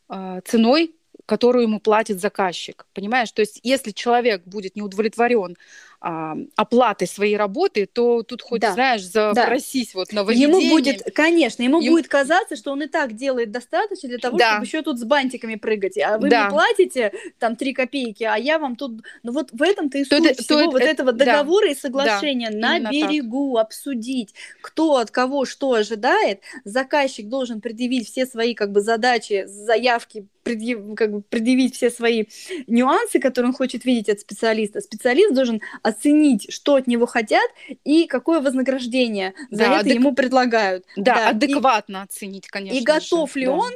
[0.09, 0.95] э, ценой,
[1.27, 2.87] которую ему платит заказчик.
[2.93, 3.31] Понимаешь?
[3.31, 5.57] То есть, если человек будет не удовлетворен
[6.03, 8.73] а, оплатой своей работы, то тут хоть, да.
[8.73, 9.99] знаешь, запросись да.
[9.99, 14.09] вот на Ему будет, конечно, ему, ему будет казаться, что он и так делает достаточно
[14.09, 14.53] для того, да.
[14.53, 15.99] чтобы еще тут с бантиками прыгать.
[15.99, 16.45] А вы да.
[16.45, 19.03] мне платите там три копейки, а я вам тут...
[19.23, 21.73] Ну вот в этом-то и суть то всего это, вот это, этого договора да.
[21.73, 22.51] и соглашения.
[22.51, 22.57] Да.
[22.57, 23.67] На Именно берегу так.
[23.67, 26.41] обсудить, кто от кого что ожидает.
[26.65, 32.25] Заказчик должен предъявить все свои как бы задачи, заявки, предъяв, как бы предъявить все свои
[32.67, 34.81] нюансы, которые он хочет видеть от специалиста.
[34.81, 35.61] Специалист должен
[35.91, 37.49] оценить, что от него хотят
[37.85, 39.95] и какое вознаграждение за да, это адек...
[39.95, 40.85] ему предлагают.
[40.97, 41.29] Да, да.
[41.31, 42.77] адекватно и, оценить, конечно.
[42.77, 43.41] И готов же.
[43.41, 43.53] ли да.
[43.53, 43.73] он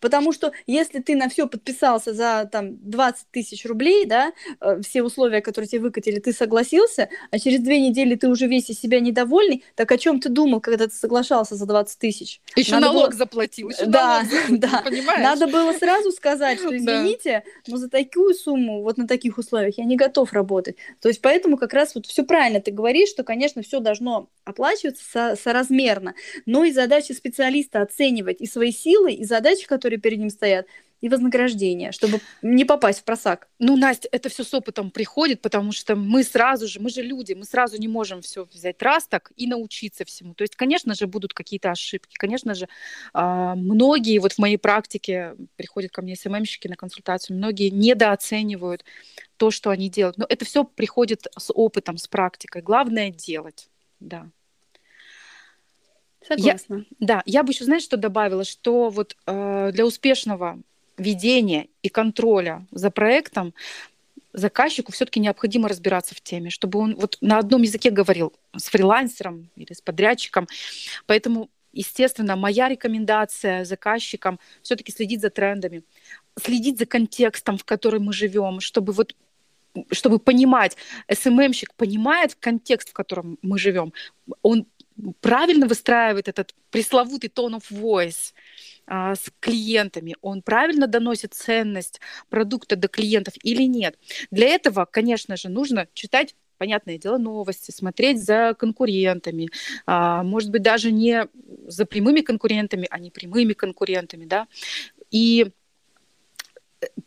[0.00, 5.02] Потому что если ты на все подписался за там 20 тысяч рублей, да, э, все
[5.02, 9.00] условия, которые тебе выкатили, ты согласился, а через две недели ты уже весь из себя
[9.00, 12.40] недовольный, так о чем ты думал, когда ты соглашался за 20 тысяч?
[12.56, 13.16] Еще Надо налог было...
[13.16, 13.70] заплатил.
[13.70, 14.82] Еще да, налог, да.
[14.84, 15.22] Понимаешь?
[15.22, 19.84] Надо было сразу сказать, что извините, но за такую сумму, вот на таких условиях я
[19.84, 20.76] не готов работать.
[21.00, 25.04] То есть поэтому как раз вот все правильно ты говоришь, что, конечно, все должно оплачиваться
[25.04, 26.14] со соразмерно,
[26.46, 30.66] но и задача специалиста оценивать и свои силы, и задачи, которые перед ним стоят,
[31.00, 33.48] и вознаграждение, чтобы не попасть в просак.
[33.58, 37.34] Ну, Настя, это все с опытом приходит, потому что мы сразу же, мы же люди,
[37.34, 40.34] мы сразу не можем все взять раз так и научиться всему.
[40.34, 42.16] То есть, конечно же, будут какие-то ошибки.
[42.16, 42.68] Конечно же,
[43.12, 48.84] а, многие вот в моей практике приходят ко мне СММщики на консультацию, многие недооценивают
[49.36, 50.18] то, что они делают.
[50.18, 52.62] Но это все приходит с опытом, с практикой.
[52.62, 54.28] Главное делать, да.
[56.26, 56.84] Согласна.
[56.98, 60.58] Я, да, я бы еще, знаешь, что добавила, что вот э, для успешного
[60.98, 63.54] ведения и контроля за проектом
[64.32, 69.50] заказчику все-таки необходимо разбираться в теме, чтобы он вот на одном языке говорил с фрилансером
[69.56, 70.46] или с подрядчиком.
[71.06, 75.82] Поэтому, естественно, моя рекомендация заказчикам все-таки следить за трендами,
[76.40, 79.14] следить за контекстом, в котором мы живем, чтобы вот
[79.92, 80.76] чтобы понимать,
[81.12, 83.92] СММщик понимает контекст, в котором мы живем,
[84.42, 84.66] он
[85.20, 88.32] правильно выстраивает этот пресловутый tone of voice
[88.86, 93.98] а, с клиентами, он правильно доносит ценность продукта до клиентов или нет.
[94.30, 99.48] Для этого, конечно же, нужно читать понятное дело, новости, смотреть за конкурентами,
[99.86, 101.28] а, может быть, даже не
[101.66, 104.48] за прямыми конкурентами, а не прямыми конкурентами, да,
[105.10, 105.52] и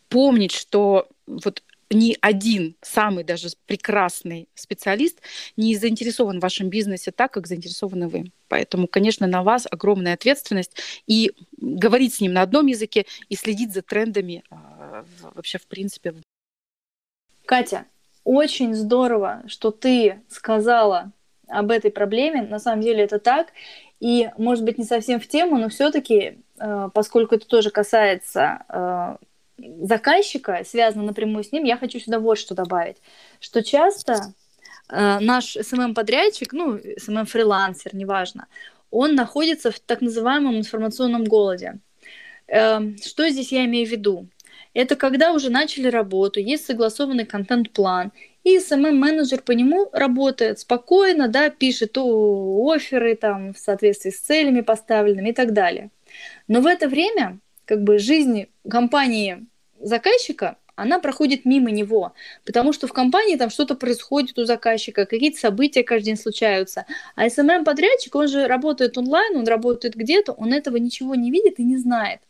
[0.10, 5.19] помнить, что вот ни один самый даже прекрасный специалист
[5.58, 8.32] не заинтересован в вашем бизнесе так, как заинтересованы вы.
[8.47, 10.75] Поэтому, конечно, на вас огромная ответственность
[11.08, 16.15] и говорить с ним на одном языке и следить за трендами а, вообще в принципе.
[17.45, 17.86] Катя,
[18.23, 21.12] очень здорово, что ты сказала
[21.47, 22.41] об этой проблеме.
[22.43, 23.47] На самом деле это так.
[23.99, 29.17] И, может быть, не совсем в тему, но все-таки, э, поскольку это тоже касается э,
[29.82, 32.97] заказчика, связано напрямую с ним, я хочу сюда вот что добавить,
[33.39, 34.34] что часто
[34.89, 38.47] э, наш SMM-подрядчик, ну, SMM-фрилансер, неважно,
[38.89, 41.80] он находится в так называемом информационном голоде.
[42.47, 44.28] Э, что здесь я имею в виду?
[44.74, 48.12] Это когда уже начали работу, есть согласованный контент-план,
[48.43, 55.30] и SMM-менеджер по нему работает спокойно, да, пишет оферы там в соответствии с целями поставленными
[55.30, 55.91] и так далее.
[56.47, 59.45] Но в это время как бы жизнь компании
[59.84, 62.13] заказчика, она проходит мимо него,
[62.46, 66.86] потому что в компании там что-то происходит у заказчика, какие-то события каждый день случаются.
[67.15, 71.63] А SMM-подрядчик, он же работает онлайн, он работает где-то, он этого ничего не видит и
[71.63, 72.22] не знает.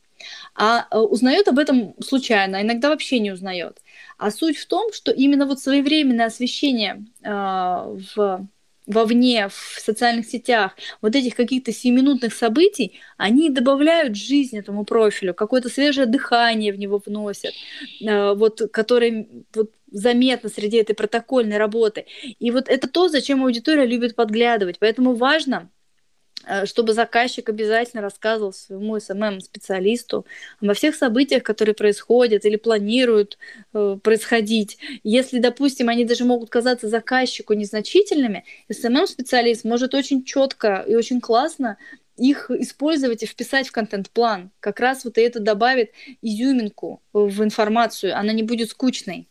[0.55, 3.81] А э, узнает об этом случайно, а иногда вообще не узнает.
[4.17, 8.47] А суть в том, что именно вот своевременное освещение э, в
[8.87, 15.69] вовне, в социальных сетях, вот этих каких-то сиюминутных событий, они добавляют жизнь этому профилю, какое-то
[15.69, 17.53] свежее дыхание в него вносят,
[18.01, 22.05] э, вот, которое вот, заметно среди этой протокольной работы.
[22.39, 24.79] И вот это то, зачем аудитория любит подглядывать.
[24.79, 25.69] Поэтому важно
[26.65, 30.25] чтобы заказчик обязательно рассказывал своему СММ-специалисту
[30.61, 33.37] обо всех событиях, которые происходят или планируют
[33.73, 34.77] э, происходить.
[35.03, 41.77] Если, допустим, они даже могут казаться заказчику незначительными, SMM-специалист может очень четко и очень классно
[42.17, 44.51] их использовать и вписать в контент-план.
[44.59, 49.27] Как раз вот это добавит изюминку в информацию, она не будет скучной.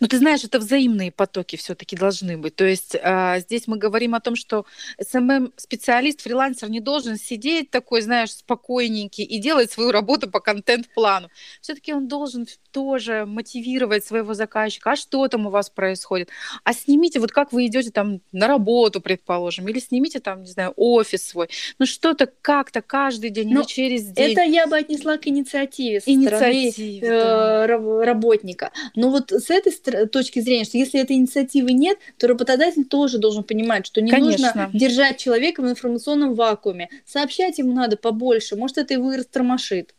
[0.00, 2.56] Ну, ты знаешь, это взаимные потоки все-таки должны быть.
[2.56, 4.64] То есть а, здесь мы говорим о том, что
[5.00, 11.28] SMM-специалист, фрилансер не должен сидеть такой, знаешь, спокойненький и делать свою работу по контент-плану.
[11.60, 14.92] Все-таки он должен тоже мотивировать своего заказчика.
[14.92, 16.30] А что там у вас происходит?
[16.64, 20.72] А снимите, вот как вы идете там на работу, предположим, или снимите там, не знаю,
[20.76, 21.48] офис свой.
[21.78, 24.32] Ну, что-то как-то каждый день Но или через день.
[24.32, 27.66] Это я бы отнесла к инициативе со Инициативе, стороны да.
[27.66, 28.72] э, работника.
[28.94, 33.44] Но вот с этой точки зрения, что если этой инициативы нет, то работодатель тоже должен
[33.44, 34.46] понимать, что не Конечно.
[34.46, 36.88] нужно держать человека в информационном вакууме.
[37.04, 39.94] Сообщать ему надо побольше, может, это его и растормошит.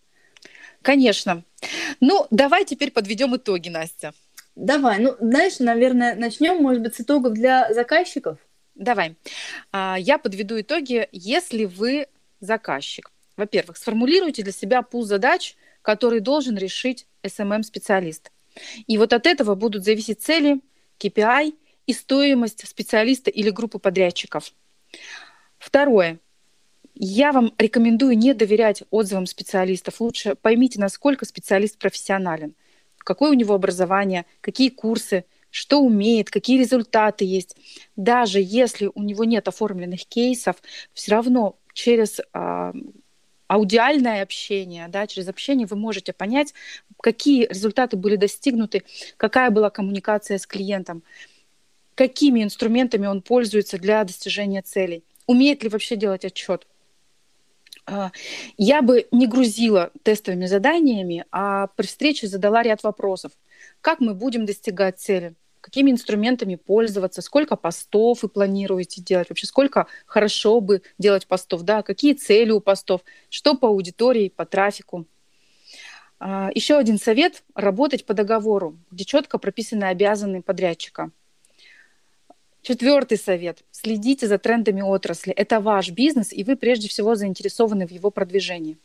[0.81, 1.43] Конечно.
[1.99, 4.13] Ну, давай теперь подведем итоги, Настя.
[4.55, 4.99] Давай.
[4.99, 8.37] Ну, знаешь, наверное, начнем, может быть, с итогов для заказчиков.
[8.75, 9.15] Давай.
[9.71, 12.07] А, я подведу итоги, если вы
[12.39, 13.11] заказчик.
[13.37, 18.31] Во-первых, сформулируйте для себя пул задач, который должен решить SMM-специалист.
[18.87, 20.61] И вот от этого будут зависеть цели,
[20.99, 21.53] KPI
[21.87, 24.53] и стоимость специалиста или группы подрядчиков.
[25.57, 26.19] Второе.
[26.95, 30.01] Я вам рекомендую не доверять отзывам специалистов.
[30.01, 32.55] Лучше поймите, насколько специалист профессионален,
[32.97, 37.55] какое у него образование, какие курсы, что умеет, какие результаты есть.
[37.95, 40.57] Даже если у него нет оформленных кейсов,
[40.93, 42.73] все равно через э,
[43.49, 46.53] аудиальное общение, да, через общение вы можете понять,
[47.01, 48.83] какие результаты были достигнуты,
[49.17, 51.01] какая была коммуникация с клиентом,
[51.95, 56.67] какими инструментами он пользуется для достижения целей, умеет ли вообще делать отчет.
[57.87, 58.11] А,
[58.57, 63.31] я бы не грузила тестовыми заданиями, а при встрече задала ряд вопросов.
[63.81, 65.33] Как мы будем достигать цели?
[65.61, 67.21] Какими инструментами пользоваться?
[67.21, 69.29] Сколько постов вы планируете делать?
[69.29, 71.63] Вообще, сколько хорошо бы делать постов?
[71.63, 71.83] Да?
[71.83, 73.01] Какие цели у постов?
[73.29, 75.05] Что по аудитории, по трафику?
[76.19, 81.11] А, Еще один совет– работать по договору, где четко прописаны обязанные подрядчика.
[82.61, 85.33] Четвертый совет– следите за трендами отрасли.
[85.33, 88.77] Это ваш бизнес, и вы прежде всего заинтересованы в его продвижении.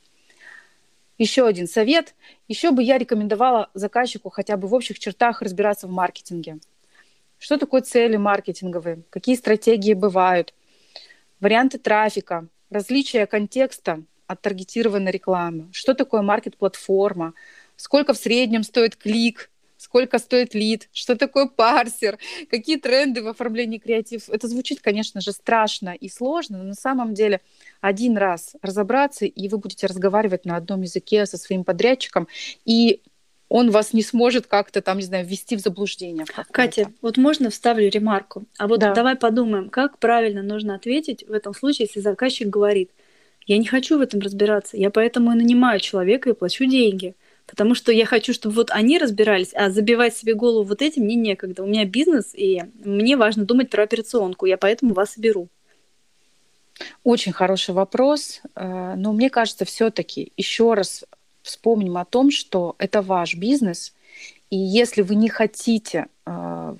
[1.16, 2.14] Еще один совет.
[2.48, 6.58] Еще бы я рекомендовала заказчику хотя бы в общих чертах разбираться в маркетинге.
[7.38, 9.02] Что такое цели маркетинговые?
[9.10, 10.54] Какие стратегии бывают?
[11.40, 15.68] Варианты трафика, различия контекста от таргетированной рекламы.
[15.72, 17.34] Что такое маркет-платформа?
[17.76, 19.50] Сколько в среднем стоит клик?
[19.84, 20.88] Сколько стоит лид?
[20.94, 22.18] Что такое парсер?
[22.50, 24.30] Какие тренды в оформлении креатив?
[24.30, 27.42] Это звучит, конечно же, страшно и сложно, но на самом деле
[27.82, 32.28] один раз разобраться, и вы будете разговаривать на одном языке со своим подрядчиком,
[32.64, 33.02] и
[33.50, 36.24] он вас не сможет как-то там, не знаю, ввести в заблуждение.
[36.24, 38.46] В Катя, вот можно вставлю ремарку?
[38.58, 38.94] А вот да.
[38.94, 42.90] давай подумаем, как правильно нужно ответить в этом случае, если заказчик говорит,
[43.46, 47.14] я не хочу в этом разбираться, я поэтому и нанимаю человека и плачу деньги.
[47.46, 51.14] Потому что я хочу, чтобы вот они разбирались, а забивать себе голову вот этим мне
[51.14, 51.62] некогда.
[51.62, 54.46] У меня бизнес, и мне важно думать про операционку.
[54.46, 55.48] Я поэтому вас и беру.
[57.04, 58.40] Очень хороший вопрос.
[58.54, 61.04] Э, но мне кажется, все-таки еще раз
[61.42, 63.94] вспомним о том, что это ваш бизнес,
[64.50, 66.76] и если вы не хотите, а,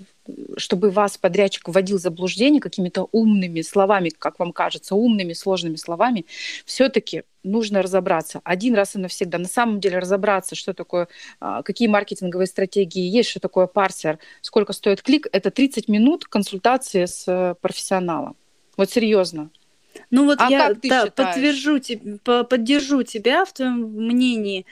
[0.56, 6.26] чтобы вас подрядчик вводил в заблуждение какими-то умными словами, как вам кажется, умными, сложными словами,
[6.64, 9.38] все-таки нужно разобраться один раз и навсегда.
[9.38, 11.08] На самом деле разобраться, что такое,
[11.40, 17.04] а, какие маркетинговые стратегии есть, что такое парсер, сколько стоит клик, это 30 минут консультации
[17.04, 18.37] с э, профессионалом.
[18.76, 19.50] Вот серьезно.
[20.10, 21.78] Ну вот а я да, подтвержу,
[22.44, 24.66] поддержу тебя в твоем мнении,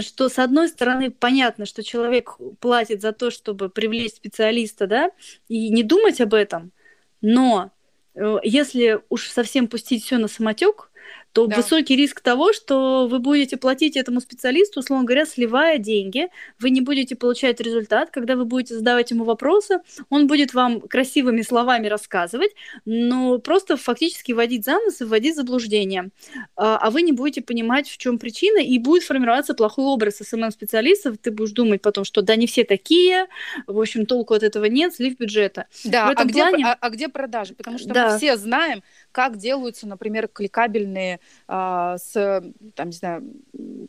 [0.00, 5.10] что с одной стороны понятно, что человек платит за то, чтобы привлечь специалиста, да,
[5.48, 6.72] и не думать об этом,
[7.20, 7.70] но
[8.14, 10.90] э, если уж совсем пустить все на самотек,
[11.34, 11.56] то да.
[11.56, 16.28] высокий риск того, что вы будете платить этому специалисту, условно говоря, сливая деньги,
[16.60, 21.42] вы не будете получать результат, когда вы будете задавать ему вопросы, он будет вам красивыми
[21.42, 22.52] словами рассказывать,
[22.84, 26.10] но просто фактически вводить за нос и вводить заблуждение.
[26.54, 31.16] А, а вы не будете понимать, в чем причина, и будет формироваться плохой образ СММ-специалистов,
[31.20, 33.26] ты будешь думать потом, что да, не все такие,
[33.66, 35.66] в общем, толку от этого нет, слив бюджета.
[35.84, 36.30] Да, а, плане...
[36.30, 37.54] где, а, а где продажи?
[37.56, 38.12] Потому что да.
[38.12, 42.42] мы все знаем, как делаются, например, кликабельные а, с,
[42.74, 43.24] там, не знаю,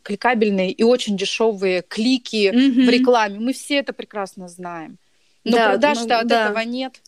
[0.02, 2.86] кликабельные и очень дешевые клики mm-hmm.
[2.86, 3.38] в рекламе.
[3.40, 4.98] Мы все это прекрасно знаем.
[5.44, 6.46] Но да, продаж-то от да.
[6.46, 7.00] этого нет.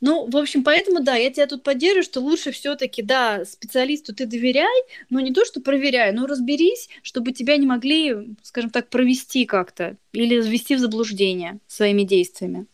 [0.00, 4.26] Ну, в общем, поэтому, да, я тебя тут поддерживаю, что лучше все-таки, да, специалисту ты
[4.26, 9.44] доверяй, но не то, что проверяй, но разберись, чтобы тебя не могли, скажем так, провести
[9.44, 12.66] как-то или ввести в заблуждение своими действиями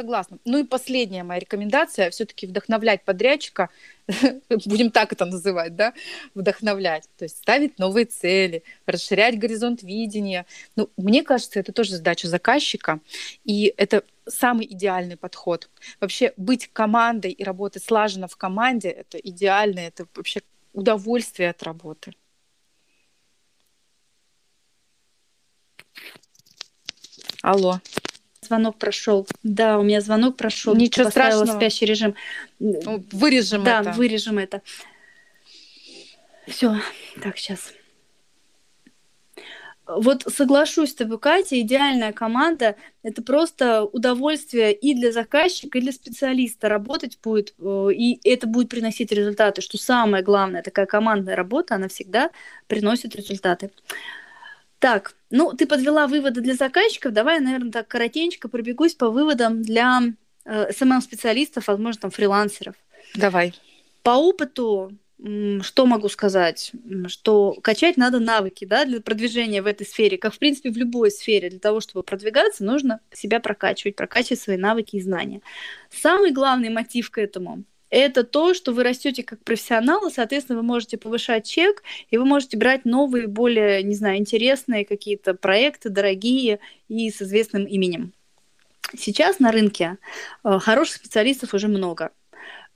[0.00, 0.38] согласна.
[0.44, 3.68] Ну и последняя моя рекомендация все-таки вдохновлять подрядчика,
[4.66, 5.92] будем так это называть, да,
[6.34, 10.46] вдохновлять, то есть ставить новые цели, расширять горизонт видения.
[10.76, 13.00] Ну, мне кажется, это тоже задача заказчика,
[13.44, 15.68] и это самый идеальный подход.
[16.00, 20.40] Вообще быть командой и работать слаженно в команде— это идеально, это вообще
[20.72, 22.14] удовольствие от работы.
[27.42, 27.80] Алло
[28.50, 29.28] звонок прошел.
[29.44, 30.74] Да, у меня звонок прошел.
[30.74, 31.60] Ничего Поставила страшного.
[31.60, 32.14] спящий режим.
[32.58, 33.90] Ну, вырежем да, это.
[33.90, 34.60] Да, вырежем это.
[36.48, 36.74] Все,
[37.22, 37.72] так, сейчас.
[39.86, 45.92] Вот соглашусь с тобой, Катя, идеальная команда– это просто удовольствие и для заказчика, и для
[45.92, 46.68] специалиста.
[46.68, 51.88] Работать будет, э, и это будет приносить результаты, что самое главное, такая командная работа, она
[51.88, 52.30] всегда
[52.68, 53.70] приносит результаты.
[54.80, 57.12] Так, ну, ты подвела выводы для заказчиков.
[57.12, 60.00] Давай, наверное, так коротенько пробегусь по выводам для
[60.44, 62.74] э, SMM-специалистов, возможно, там, фрилансеров.
[63.14, 63.54] Давай.
[64.02, 64.92] По опыту,
[65.60, 66.72] что могу сказать?
[67.08, 71.10] Что качать надо навыки да, для продвижения в этой сфере, как, в принципе, в любой
[71.10, 71.50] сфере.
[71.50, 75.42] Для того, чтобы продвигаться, нужно себя прокачивать, прокачивать свои навыки и знания.
[75.90, 80.64] Самый главный мотив к этому это то, что вы растете как профессионал, и, соответственно, вы
[80.64, 86.60] можете повышать чек, и вы можете брать новые, более, не знаю, интересные какие-то проекты, дорогие
[86.88, 88.12] и с известным именем.
[88.96, 89.98] Сейчас на рынке
[90.42, 92.10] э, хороших специалистов уже много.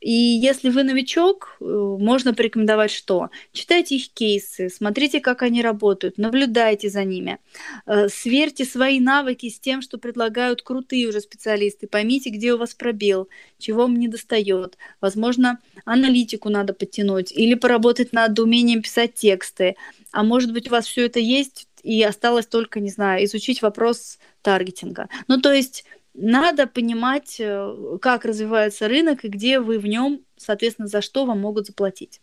[0.04, 3.30] И если вы новичок, э, можно порекомендовать что?
[3.54, 7.38] Читайте их кейсы, смотрите, как они работают, наблюдайте за ними,
[7.86, 12.74] э, сверьте свои навыки с тем, что предлагают крутые уже специалисты, поймите, где у вас
[12.74, 14.76] пробел, чего вам не достает.
[15.00, 19.74] Возможно, аналитику надо подтянуть или поработать над умением писать тексты.
[20.12, 24.18] А может быть, у вас все это есть, и осталось только, не знаю, изучить вопрос
[24.42, 25.08] таргетинга.
[25.28, 30.88] Ну, то есть надо понимать, э, как развивается рынок и где вы в нем, соответственно,
[30.88, 32.20] за что вам могут заплатить.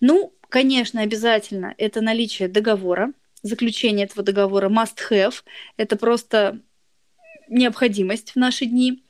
[0.00, 3.12] Ну, конечно, обязательно это наличие договора,
[3.42, 5.42] заключение этого договора must have.
[5.76, 6.60] Это просто
[7.48, 9.02] необходимость в наши дни.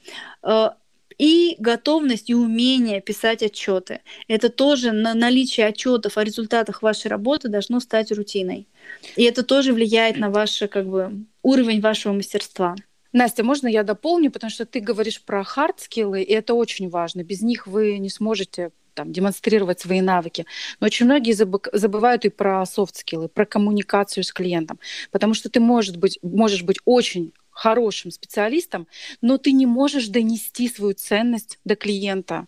[0.43, 0.71] Э,
[1.19, 4.01] и готовность и умение писать отчеты.
[4.29, 8.69] Это тоже на наличие отчетов о результатах вашей работы должно стать рутиной.
[9.17, 12.77] И это тоже влияет на ваш как бы, уровень вашего мастерства.
[13.17, 17.23] Настя, можно я дополню, потому что ты говоришь про хард-скиллы, и это очень важно.
[17.25, 20.45] Без них вы не сможете там, демонстрировать свои навыки.
[20.81, 24.79] Но очень многие забывают и про софт-скиллы, про коммуникацию с клиентом,
[25.13, 28.87] потому что ты можешь быть, можешь быть очень хорошим специалистом,
[29.23, 32.47] но ты не можешь донести свою ценность до клиента.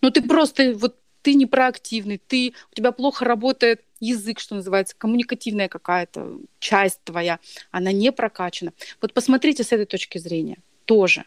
[0.00, 4.94] Ну ты просто вот ты не проактивный, ты, у тебя плохо работает язык, что называется,
[4.96, 7.38] коммуникативная какая-то часть твоя,
[7.70, 8.72] она не прокачана.
[9.00, 11.24] Вот посмотрите с этой точки зрения тоже.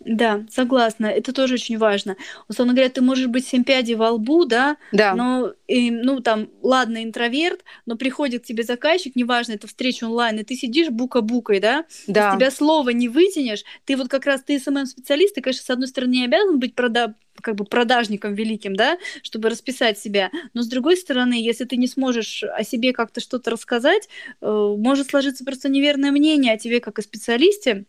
[0.00, 1.06] Да, согласна.
[1.06, 2.16] Это тоже очень важно.
[2.48, 6.48] Условно говоря, ты можешь быть семь пядей во лбу, да, Да, но, и, ну, там,
[6.62, 11.60] ладно, интроверт, но приходит к тебе заказчик, неважно, это встреча онлайн, и ты сидишь бука-букой,
[11.60, 15.64] да, из да, тебя слова не вытянешь, ты вот как раз, ты SMM-специалист, ты, конечно,
[15.64, 17.14] с одной стороны, не обязан быть прода
[17.44, 21.86] как бы продажником великим, да, чтобы расписать себя, но с другой стороны, если ты не
[21.86, 24.08] сможешь о себе как-то что-то рассказать,
[24.40, 27.84] э, может сложиться просто неверное мнение о тебе как о специалисте,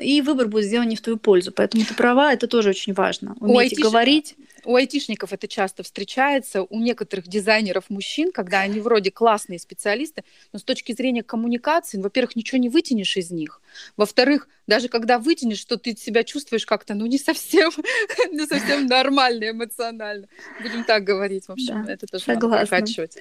[0.00, 1.52] и выбор будет сделан не в твою пользу.
[1.52, 3.34] Поэтому ты права, это тоже очень важно.
[3.40, 4.34] У Уметь айтиш- говорить.
[4.64, 10.22] У айтишников это часто встречается, у некоторых дизайнеров мужчин, когда они вроде классные специалисты,
[10.52, 13.60] но с точки зрения коммуникации, ну, во-первых, ничего не вытянешь из них.
[13.96, 17.72] Во-вторых, даже когда вытянешь, что ты себя чувствуешь как-то, ну, не совсем,
[18.30, 20.28] не совсем нормально эмоционально.
[20.62, 22.66] Будем так говорить, в общем, Да, это тоже надо согласна.
[22.68, 23.16] прокачивать.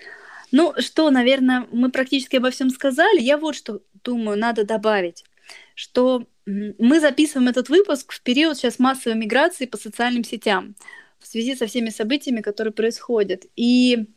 [0.51, 3.19] Ну что, наверное, мы практически обо всем сказали.
[3.19, 5.23] Я вот что думаю, надо добавить,
[5.73, 10.75] что мы записываем этот выпуск в период сейчас массовой миграции по социальным сетям
[11.19, 13.45] в связи со всеми событиями, которые происходят.
[13.55, 14.07] И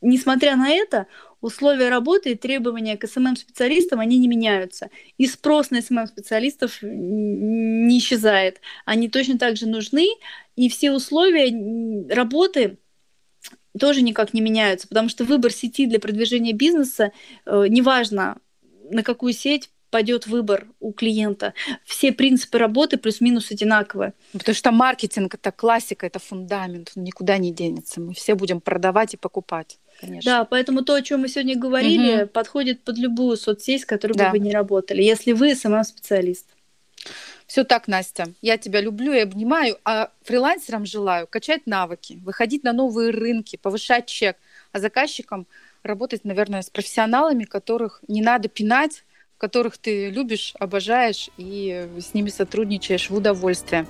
[0.00, 1.06] несмотря на это,
[1.40, 4.88] условия работы и требования к СММ-специалистам, они не меняются.
[5.18, 8.60] И спрос на СММ-специалистов не исчезает.
[8.86, 10.06] Они точно так же нужны,
[10.56, 12.78] и все условия работы
[13.78, 17.12] тоже никак не меняются, потому что выбор сети для продвижения бизнеса,
[17.44, 18.38] э, неважно,
[18.90, 24.12] на какую сеть пойдет выбор у клиента, все принципы работы плюс-минус одинаковые.
[24.32, 28.00] Потому что маркетинг это классика, это фундамент, он никуда не денется.
[28.00, 30.28] Мы все будем продавать и покупать, конечно.
[30.32, 32.28] Да, поэтому то, о чем мы сегодня говорили, Мгм.
[32.28, 34.24] подходит под любую соцсеть, с которой Да.
[34.24, 36.48] бы вы не работали, если вы сама специалист.
[37.46, 38.32] Все так, Настя.
[38.42, 44.06] Я тебя люблю и обнимаю, а фрилансерам желаю качать навыки, выходить на новые рынки, повышать
[44.06, 44.36] чек,
[44.72, 45.46] а заказчикам
[45.84, 49.04] работать, наверное, с профессионалами, которых не надо пинать,
[49.44, 53.86] которых ты любишь, обожаешь и с ними сотрудничаешь в удовольствие.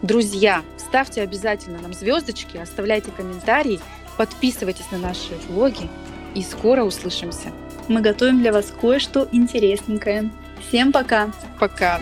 [0.00, 3.80] Друзья, ставьте обязательно нам звездочки, оставляйте комментарии,
[4.16, 5.90] подписывайтесь на наши влоги
[6.34, 7.52] и скоро услышимся.
[7.86, 10.30] Мы готовим для вас кое-что интересненькое.
[10.66, 11.30] Всем пока!
[11.60, 12.00] Пока!